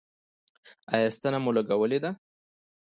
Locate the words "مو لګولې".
1.43-1.99